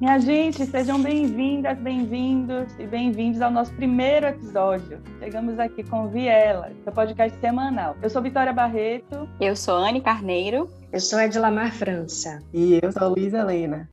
[0.00, 5.00] Minha gente, sejam bem-vindas, bem-vindos e bem-vindos ao nosso primeiro episódio.
[5.20, 7.96] Chegamos aqui com Viela, seu podcast semanal.
[8.02, 9.28] Eu sou Vitória Barreto.
[9.40, 10.68] Eu sou Anne Carneiro.
[10.92, 12.42] Eu sou Edlamar França.
[12.52, 13.88] E eu sou Luísa Helena.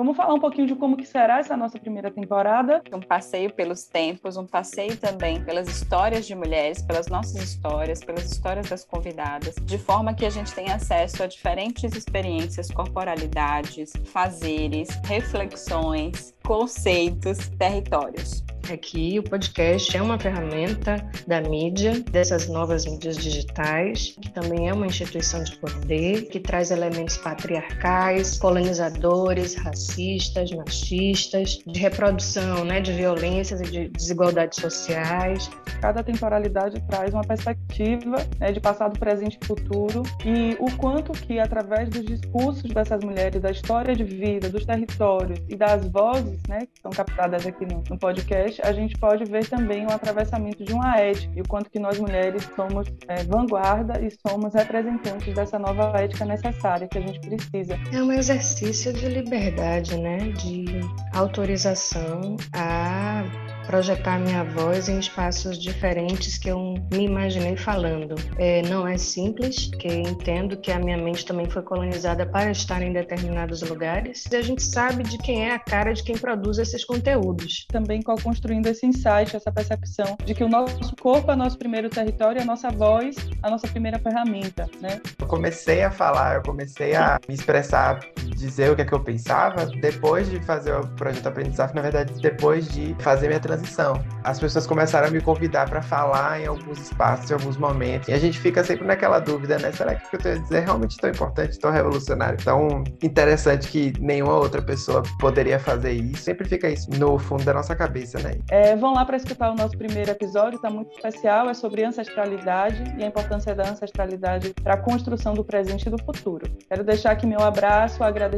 [0.00, 2.82] Vamos falar um pouquinho de como que será essa nossa primeira temporada.
[2.90, 8.32] Um passeio pelos tempos, um passeio também pelas histórias de mulheres, pelas nossas histórias, pelas
[8.32, 14.88] histórias das convidadas, de forma que a gente tenha acesso a diferentes experiências, corporalidades, fazeres,
[15.04, 18.42] reflexões, conceitos, territórios.
[18.72, 24.72] Aqui o podcast é uma ferramenta da mídia, dessas novas mídias digitais, que também é
[24.72, 32.92] uma instituição de poder, que traz elementos patriarcais, colonizadores, racistas, machistas, de reprodução né, de
[32.92, 35.50] violências e de desigualdades sociais.
[35.80, 41.40] Cada temporalidade traz uma perspectiva né, de passado, presente e futuro, e o quanto que,
[41.40, 46.60] através dos discursos dessas mulheres, da história de vida, dos territórios e das vozes né,
[46.72, 50.72] que são captadas aqui no, no podcast, a gente pode ver também o atravessamento de
[50.72, 55.58] uma ética e o quanto que nós mulheres somos é, vanguarda e somos representantes dessa
[55.58, 57.78] nova ética necessária que a gente precisa.
[57.92, 60.18] É um exercício de liberdade, né?
[60.18, 60.64] De
[61.12, 63.24] autorização a
[63.66, 68.14] projetar minha voz em espaços diferentes que eu me imaginei falando.
[68.38, 72.82] É, não é simples, porque entendo que a minha mente também foi colonizada para estar
[72.82, 74.26] em determinados lugares.
[74.30, 77.66] E a gente sabe de quem é a cara de quem produz esses conteúdos.
[77.68, 82.42] Também construindo esse insight, essa percepção de que o nosso corpo é nosso primeiro território,
[82.42, 85.00] a nossa voz, a nossa primeira ferramenta, né?
[85.18, 88.00] Eu comecei a falar, eu comecei a me expressar,
[88.40, 92.12] dizer o que é que eu pensava depois de fazer o projeto Aprendizagem, na verdade,
[92.20, 94.02] depois de fazer minha transição transição.
[94.24, 98.08] As pessoas começaram a me convidar para falar em alguns espaços, em alguns momentos.
[98.08, 99.72] E a gente fica sempre naquela dúvida, né?
[99.72, 102.84] Será que o que eu tenho a dizer é realmente tão importante, tão revolucionário, tão
[103.02, 106.22] interessante que nenhuma outra pessoa poderia fazer isso?
[106.22, 108.34] Sempre fica isso no fundo da nossa cabeça, né?
[108.50, 112.82] É, vão lá para escutar o nosso primeiro episódio, está muito especial, é sobre ancestralidade
[112.98, 116.46] e a importância da ancestralidade para a construção do presente e do futuro.
[116.68, 118.29] Quero deixar aqui meu abraço, agradecimento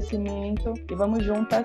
[0.90, 1.64] e vamos juntas,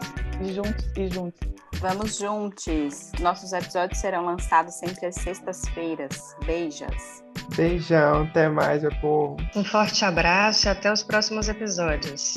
[0.54, 1.48] juntos e juntos.
[1.80, 3.12] Vamos juntos.
[3.20, 6.36] Nossos episódios serão lançados sempre às sextas-feiras.
[6.46, 7.24] Beijas.
[7.56, 9.38] Beijão, até mais, meu povo.
[9.56, 12.36] Um forte abraço e até os próximos episódios.